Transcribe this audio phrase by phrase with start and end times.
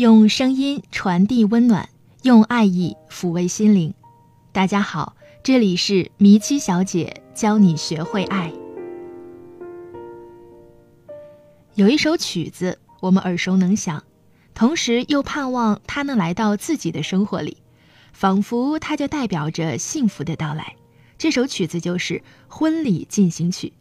[0.00, 1.90] 用声音传递温暖，
[2.22, 3.92] 用爱意抚慰心灵。
[4.50, 8.50] 大家好，这里是迷七小姐教你学会爱。
[11.74, 14.02] 有一首曲子，我们耳熟能详，
[14.54, 17.58] 同时又盼望它能来到自己的生活里，
[18.14, 20.76] 仿佛它就代表着幸福的到来。
[21.18, 22.14] 这首曲子就是
[22.48, 23.74] 《婚礼进行曲》。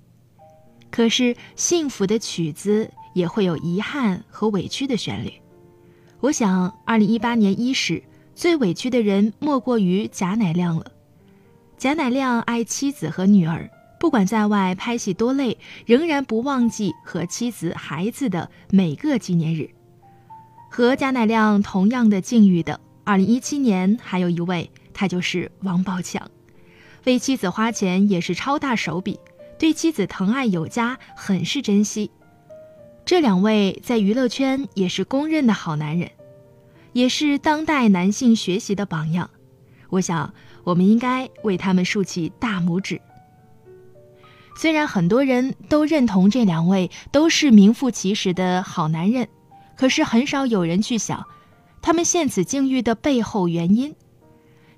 [0.91, 5.31] 可是，幸福的曲子也会有遗憾和委屈的旋律。
[6.21, 8.03] 我想，二零一八年伊始，
[8.35, 10.91] 最委屈的人莫过于贾乃亮了。
[11.77, 13.69] 贾乃亮爱妻子和女儿，
[14.01, 19.69] 不管在外拍戏多累，仍然不忘记和妻子、孩子的每个纪念日。
[20.69, 26.29] 和贾乃亮同样的境遇的，二零一七年还有一位，他就是王宝强，
[27.05, 29.17] 为妻子花钱也是超大手笔，
[29.57, 32.11] 对妻子疼爱有加，很是珍惜。
[33.09, 36.11] 这两位在娱乐圈也是公认的好男人，
[36.93, 39.31] 也是当代男性学习的榜样。
[39.89, 40.31] 我想，
[40.63, 43.01] 我们应该为他们竖起大拇指。
[44.55, 49.27] 虽然很多人都认同这两位都是名副其实的好男人，
[49.75, 51.25] 可是很少有人去想，
[51.81, 53.95] 他们现此境遇的背后原因。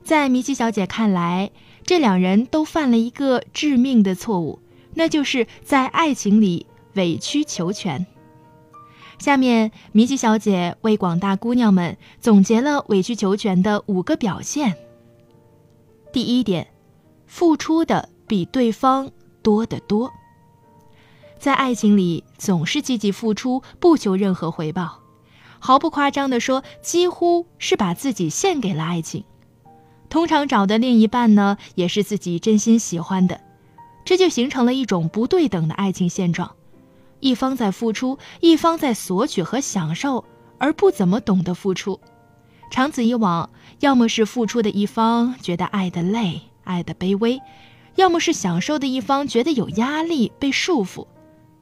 [0.06, 1.52] 在米奇小姐看来，
[1.84, 4.59] 这两人都犯了一个致命的错误，
[4.94, 8.08] 那就是在爱情里委曲求全。
[9.22, 14.75] 下面，米奇小姐为广大姑娘们总结了委曲求全的五个表现。
[16.11, 16.67] 第一点，
[17.28, 19.11] 付出的比对方
[19.44, 20.11] 多得多。
[21.38, 25.02] 在爱情里，总是积极付出，不求任何回报，
[25.59, 29.23] 毫不夸张地说，几乎是把自己献给了爱情。
[30.09, 33.39] 通常找的另一半呢，也是自己真心喜欢的，
[34.03, 36.56] 这就形成了一种不对等的爱情现状。
[37.22, 40.25] 一方在付出，一方在索取和享受，
[40.58, 42.00] 而不怎么懂得付出。
[42.69, 47.40] 长此以往，要么是付出的一方觉得爱的累、爱的卑微，
[47.96, 51.07] 要么是享受的一方觉得有压力、被束缚，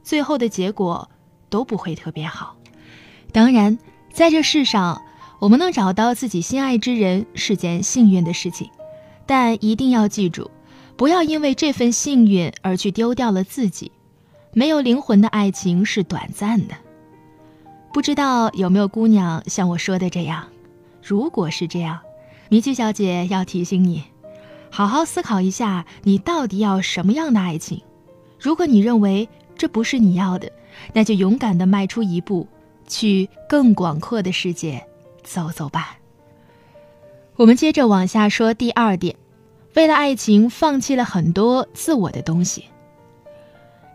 [0.02, 1.10] 最后的结果
[1.48, 2.56] 都不会特别好。
[3.32, 3.78] 当然，
[4.12, 5.02] 在这世上，
[5.40, 8.70] 我们能找到自己心爱之人是件幸运的事情，
[9.26, 10.50] 但一定要记住，
[10.96, 13.92] 不要因为这份幸运而去丢掉了自己。
[14.52, 16.74] 没有灵魂的爱情是短暂的。
[17.92, 20.48] 不知道有没有姑娘像我说的这样？
[21.02, 22.00] 如果是这样，
[22.48, 24.04] 米奇小姐要提醒你，
[24.70, 27.82] 好好思考一下，你到底要什么样的爱情？
[28.38, 30.50] 如果你认为这不是你要的，
[30.92, 32.46] 那就勇敢地迈出一步，
[32.86, 34.84] 去更广阔的世界
[35.22, 35.96] 走走吧。
[37.36, 39.16] 我们接着往下说第二点，
[39.74, 42.64] 为了爱情放弃了很多自我的东西。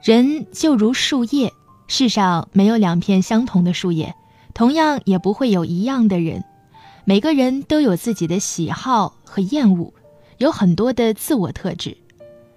[0.05, 1.51] 人就如树叶，
[1.87, 4.13] 世上没有两片相同的树叶，
[4.53, 6.43] 同样也不会有一样的人。
[7.05, 9.95] 每个人都有自己的喜好和厌恶，
[10.37, 11.97] 有很多的自我特质。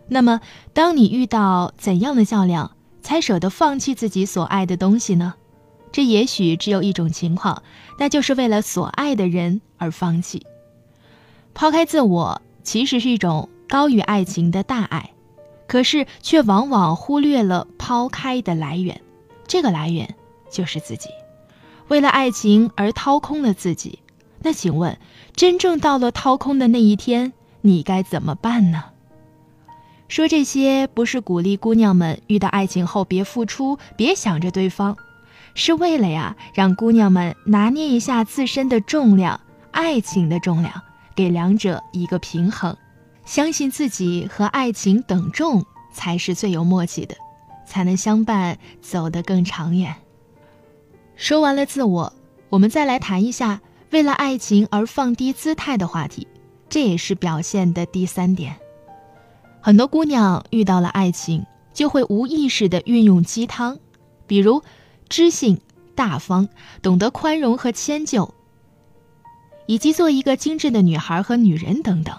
[0.09, 0.43] 那么，
[0.75, 5.33] 当你遇到怎样的较量，才舍得放弃自己所爱的东西呢？
[5.91, 7.63] 这也许只有一种情况，
[7.99, 10.45] 那就是为了所爱的人而放弃。
[11.55, 15.13] 抛开自我，其实是一种高于爱情的大爱。
[15.69, 19.01] 可是却往往忽略了抛开的来源，
[19.47, 20.17] 这个来源
[20.51, 21.11] 就是自己。
[21.87, 24.01] 为了爱情而掏空了自己，
[24.43, 24.99] 那请问，
[25.37, 28.85] 真正到了掏空的那一天，你该怎么办呢？
[30.09, 34.97] 说这些不是鼓励姑娘们遇到爱情后别付出，别想着对方，
[35.55, 39.39] 是为了呀，让姑娘们拿捏一下自身的重量，
[39.71, 40.81] 爱情的重量，
[41.15, 42.75] 给两者一个平衡。
[43.29, 45.63] 相信自己和爱情等重
[45.93, 47.15] 才是最有默契的，
[47.67, 49.95] 才能相伴走得更长远。
[51.15, 52.11] 说完了自我，
[52.49, 56.27] 我们再来谈一下为了爱情而放低姿态的话题，
[56.71, 58.57] 这也是表现的第三点。
[59.61, 63.79] 很多姑娘遇到了爱情，就会无意识的运用鸡汤，
[64.27, 64.63] 比如
[65.11, 65.61] 知性、
[65.95, 66.49] 大方、
[66.81, 68.33] 懂得宽容和迁就，
[69.67, 72.19] 以及做一个精致的女孩和女人等等。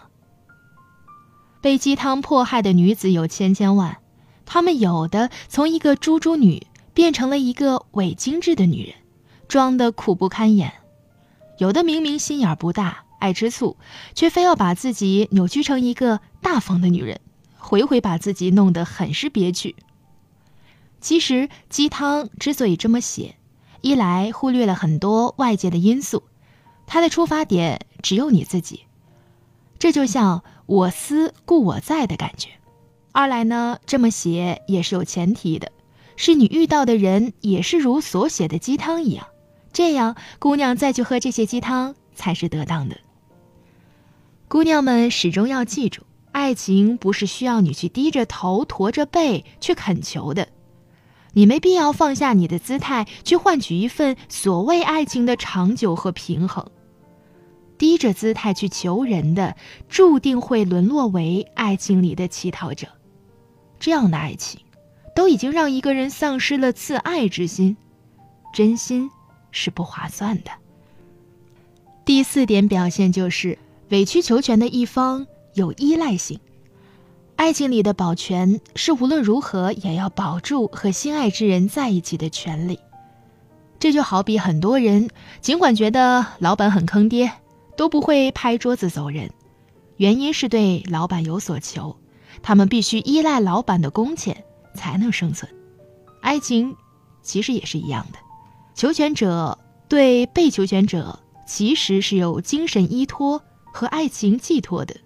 [1.61, 3.97] 被鸡汤迫害的女子有千千万，
[4.45, 8.95] 她们有的从一个猪猪女变成了一个伪精致的女人，
[9.47, 10.69] 装的苦不堪言；
[11.57, 13.75] 有的明明心眼不大，爱吃醋，
[14.15, 17.19] 却非要把自己扭曲成一个大方的女人，
[17.57, 19.75] 回回把自己弄得很是憋屈。
[21.01, 23.35] 其实鸡汤之所以这么写，
[23.81, 26.23] 一来忽略了很多外界的因素，
[26.87, 28.83] 它的出发点只有你自己，
[29.79, 30.43] 这就像。
[30.69, 32.49] 我思故我在的感觉。
[33.11, 35.71] 二来呢，这么写也是有前提的，
[36.15, 39.25] 是你遇到的人也是如所写的鸡汤一样，
[39.73, 42.99] 这样姑娘再去喝这些鸡汤才是得当的。
[44.47, 46.03] 姑娘们始终要记住，
[46.33, 50.49] 爱情不是需要你去低着头、驼着背去恳求的，
[51.33, 56.69] 你没必要放下你的姿态去换取一份所谓爱情的长久和平衡。
[57.79, 59.55] 低着姿态去求人的，
[59.87, 62.89] 注定会沦落为爱情里的乞讨者。
[63.79, 64.59] 这样的爱情，
[65.15, 67.77] 都已经让一个人丧失了自爱之心，
[68.53, 69.09] 真心
[69.51, 70.51] 是不划算的。
[72.03, 73.57] 第四点表现就是
[73.89, 76.39] 委曲求全的一方有依赖性。
[77.37, 82.79] 爱情里的保全是无论如何也要保住和心爱之人在一起的权利。
[83.79, 85.09] 这就好比很多人
[85.39, 87.31] 尽管觉得老板很坑爹。
[87.79, 89.31] 都不会拍桌子走人，
[89.95, 91.95] 原因是对老板有所求，
[92.41, 94.43] 他们必须依赖老板的工钱
[94.75, 95.49] 才能生存。
[96.19, 96.75] 爱情
[97.23, 98.19] 其实也是一样的，
[98.75, 103.41] 求全者对被求全者其实是有精神依托
[103.71, 104.97] 和爱情寄托的。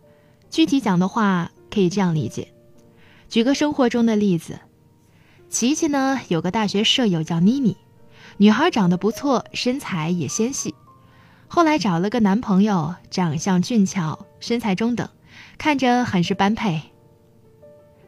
[0.50, 2.56] 具体讲的话，可以这样理解：
[3.30, 4.60] 举个生活中的例子，
[5.48, 7.78] 琪琪呢有个大学舍友叫妮妮，
[8.38, 10.74] 女孩长得不错，身材也纤细。
[11.56, 15.08] 后来找了个男朋友，长相俊俏，身材中等，
[15.60, 16.82] 看着很是般配。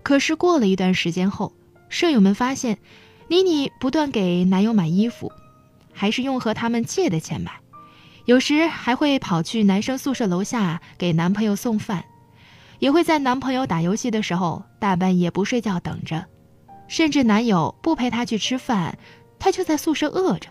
[0.02, 1.54] 可是过了一段时间后，
[1.88, 2.80] 舍友们发现，
[3.28, 5.32] 妮妮不断给男友买衣服，
[5.94, 7.52] 还是用和他们借的钱买，
[8.26, 12.04] 有时还会跑去男生宿舍楼下给男朋友送饭，
[12.80, 16.26] 也会在男朋友打游戏的时候大半夜不睡觉等着，
[16.88, 18.98] 甚至男友不陪她去吃饭，
[19.38, 20.50] 她就在宿舍饿着。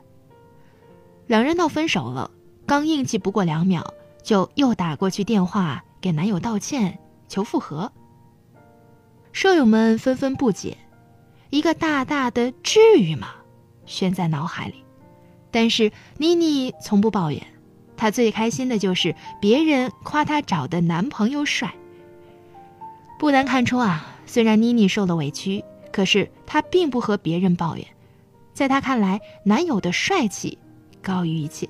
[1.26, 2.30] 两人闹分手了。
[2.66, 7.92] 刚硬气不过两秒，就又打过去电话给男友道歉求复合。
[9.32, 10.78] 舍友们纷纷不解，
[11.50, 13.28] 一个大大的“至于吗”
[13.84, 14.82] 悬在脑海里。
[15.50, 17.46] 但是妮妮从不抱怨，
[17.96, 21.74] 她最开心的就是别人夸她找的男朋友帅。
[23.18, 25.62] 不难看出啊，虽然妮妮受了委屈，
[25.92, 27.86] 可是她并不和别人抱怨，
[28.52, 30.58] 在她看来，男友的帅气
[31.02, 31.68] 高于一切。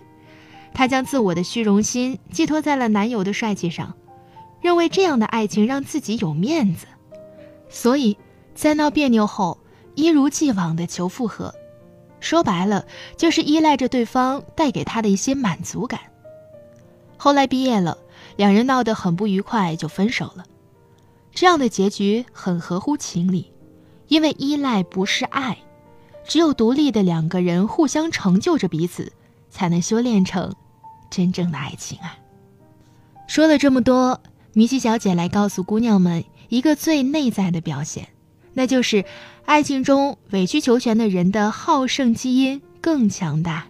[0.75, 3.95] 她将自我的虚荣心寄托在了男友的帅气上，
[4.61, 6.87] 认为这样的爱情让自己有面子，
[7.71, 8.19] 所以，
[8.55, 9.59] 在闹别扭后
[9.95, 11.55] 一如既往的求复合，
[12.19, 12.85] 说白了
[13.17, 16.01] 就是依赖着对方带给她的一些满足感。
[17.17, 17.97] 后来毕业了，
[18.37, 20.45] 两人闹得很不愉快，就分手了。
[21.33, 23.53] 这样的结局很合乎情理，
[24.09, 25.59] 因为依赖不是爱，
[26.27, 29.13] 只有独立的两个人互相成就着彼此，
[29.51, 30.55] 才能修炼成。
[31.15, 32.19] 真正的爱情啊！
[33.29, 34.21] 说了这么多，
[34.53, 38.09] 米西小姐来告诉姑娘们一个最内在的表现，
[38.53, 39.05] 那就是
[39.45, 43.67] 爱情中委曲求全的人的好胜基因更强大。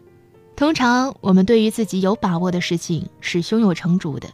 [0.57, 4.31] 通常我们对于自己有把握的事情是胸有成竹的，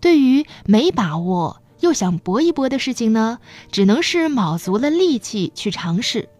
[0.00, 3.38] 对于没把握又想搏一搏的事情呢，
[3.70, 6.30] 只能是卯足了力气去尝试。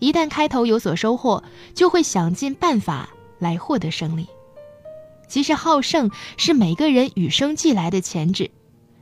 [0.00, 1.42] 一旦开头有所收获，
[1.74, 3.08] 就会想尽办法
[3.38, 4.26] 来获得胜利。
[5.28, 8.50] 其实好胜是每个人与生俱来的潜质，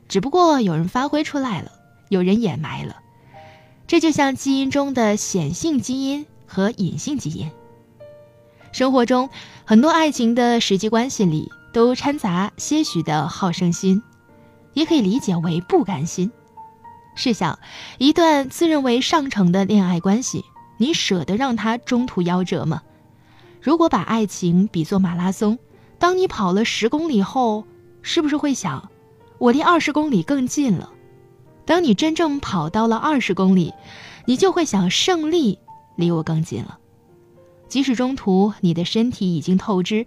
[0.09, 1.71] 只不过有人发挥出来了，
[2.09, 2.97] 有人掩埋了。
[3.87, 7.51] 这就像基因中的显性基因和隐性基因。
[8.73, 9.29] 生活中
[9.65, 14.03] 很多爱情的实际关系里都掺杂些许的好胜心，
[14.73, 16.33] 也可以理解为不甘心。
[17.15, 17.59] 试想，
[17.99, 20.45] 一段自认为上乘的恋爱关系，
[20.79, 22.83] 你舍得让它中途夭折吗？
[23.61, 25.59] 如果把爱情比作马拉松，
[26.05, 27.65] 当你跑了十公里后，
[28.03, 28.91] 是不是会想，
[29.39, 30.93] 我离二十公里更近了？
[31.65, 33.73] 当你真正跑到了二十公里，
[34.27, 35.59] 你就会想，胜利
[35.97, 36.79] 离我更近了。
[37.69, 40.05] 即使中途你的身体已经透支，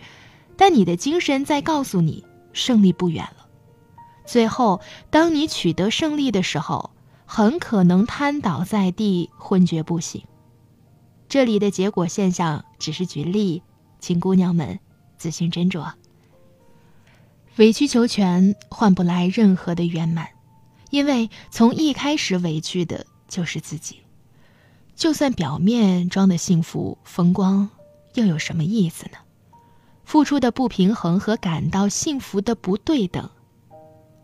[0.55, 2.23] 但你的精神在告诉你，
[2.53, 3.47] 胜利不远了。
[4.23, 6.91] 最后，当你取得胜利的时候，
[7.25, 10.21] 很可能瘫倒在地，昏厥不醒。
[11.27, 13.63] 这里的结果现象只是举例，
[13.99, 14.79] 请姑娘们。
[15.17, 15.91] 自行斟酌，
[17.57, 20.29] 委曲求全换不来任何的圆满，
[20.89, 24.01] 因为从一开始委屈的就是自己。
[24.95, 27.69] 就算表面装的幸福风光，
[28.15, 29.17] 又有什么意思呢？
[30.05, 33.29] 付出的不平衡和感到幸福的不对等，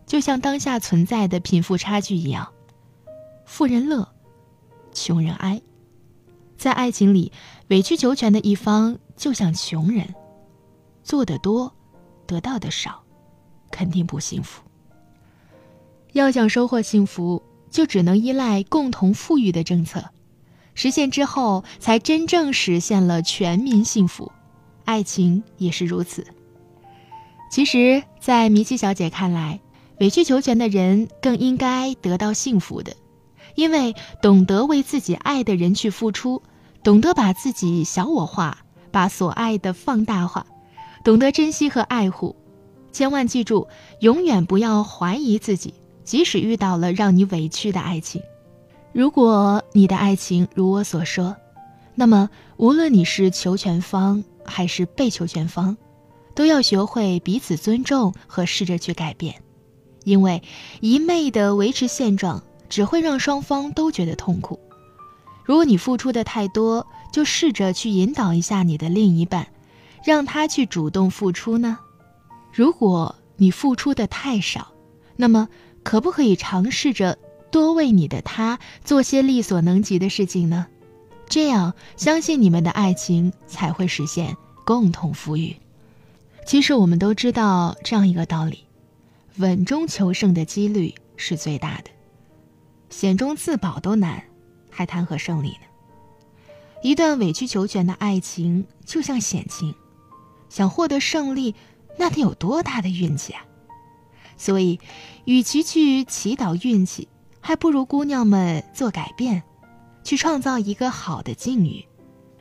[0.06, 2.52] 就像当下存在的贫富差距一样，
[3.44, 4.08] 富人乐，
[4.92, 5.60] 穷人哀。
[6.56, 7.32] 在爱情里，
[7.68, 10.14] 委曲求全的一方就像穷人。
[11.04, 11.72] 做的多，
[12.26, 13.02] 得到的少，
[13.70, 14.62] 肯定不幸福。
[16.12, 20.10] 要想收获幸福，就只能依赖共同富裕的政策，
[20.74, 24.32] 实现之后，才真正实现了全民幸福。
[24.84, 26.26] 爱情也是如此。
[27.50, 29.60] 其实，在米奇小姐看来，
[30.00, 32.96] 委曲求全的人更应该得到幸福的，
[33.54, 36.42] 因为懂得为自己爱的人去付出，
[36.82, 38.58] 懂得把自己小我化，
[38.90, 40.46] 把所爱的放大化，
[41.04, 42.34] 懂得珍惜和爱护。
[42.90, 43.68] 千万记住，
[44.00, 48.22] 永远不要怀疑自己，即使遇到了让你委屈的爱情。
[48.92, 51.36] 如果你的爱情如我所说，
[51.94, 55.76] 那么无论你是求全方还是被求全方，
[56.34, 59.34] 都要学会彼此尊重和试着去改变，
[60.04, 60.42] 因为
[60.80, 64.58] 一昧的维持现状只会让双方都觉得痛苦。
[65.44, 69.48] 如果你付出的太多，就试着去引导一下你的另一半，
[70.04, 71.78] 让他去主动付出呢？
[72.52, 74.72] 如果你付出的太少，
[75.16, 75.48] 那么
[75.82, 77.18] 可不可以尝试着
[77.50, 80.66] 多为你的他做些力所能及的事情呢？
[81.26, 85.56] 这样，相信你们的爱情才会实现共同富裕。
[86.46, 88.64] 其实我们都知道这样一个道理：
[89.38, 91.90] 稳中求胜的几率是最大的，
[92.90, 94.22] 险中自保都难，
[94.70, 95.66] 还谈何胜利呢？
[96.82, 99.74] 一段委曲求全的爱情就像险情，
[100.54, 101.56] 想获得胜利。
[101.96, 103.42] 那得有多大的运气啊！
[104.36, 104.78] 所以，
[105.24, 107.08] 与其去祈祷运气，
[107.40, 109.42] 还不如姑娘们做改变，
[110.02, 111.84] 去创造一个好的境遇。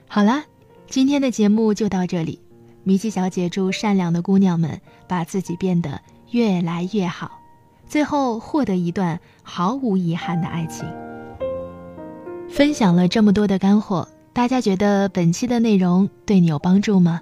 [0.08, 0.44] 好了，
[0.88, 2.40] 今天的节目就到这里。
[2.84, 6.02] 米奇小姐祝善良的姑娘们把自己变得
[6.32, 7.40] 越来越好，
[7.88, 10.86] 最后获得一段毫无遗憾的爱情。
[12.50, 17.22] 分享了这么多的干货，大家觉得本期的内容对你有帮助吗？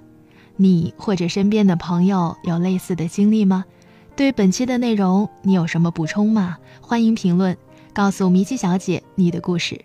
[0.62, 3.64] 你或者身边的朋友有类似的经历吗？
[4.14, 6.56] 对本期的内容，你有什么补充吗？
[6.80, 7.56] 欢迎评论，
[7.92, 9.84] 告诉米奇小姐你的故事。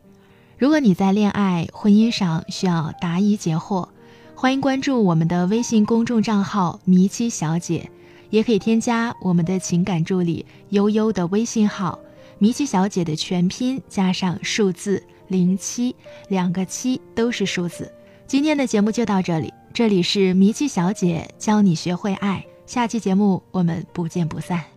[0.55, 3.87] 如果你在恋爱、婚姻上需要答疑解惑，
[4.35, 7.89] 欢迎关注我们的微信公众账号“米奇小姐”，
[8.29, 11.97] 也可以添加我们的情感助理悠悠的微信号
[12.37, 15.95] “米奇小姐”的全拼加上数字零七，
[16.29, 17.91] 两个七都是数字。
[18.27, 19.51] 今天的节目就到这里。
[19.77, 24.76] 这里是迷七小姐教你学会爱，下期节目我们不见不散。